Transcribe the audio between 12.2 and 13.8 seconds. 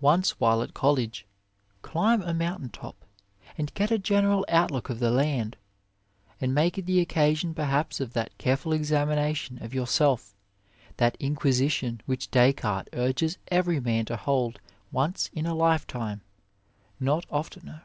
Descartes urges every 32